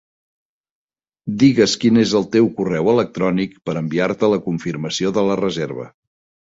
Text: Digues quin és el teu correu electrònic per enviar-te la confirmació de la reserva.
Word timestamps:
Digues 1.43 1.75
quin 1.83 1.99
és 2.05 2.15
el 2.21 2.25
teu 2.37 2.49
correu 2.63 2.91
electrònic 2.95 3.55
per 3.69 3.79
enviar-te 3.85 4.33
la 4.35 4.43
confirmació 4.51 5.17
de 5.21 5.29
la 5.33 5.41
reserva. 5.47 5.91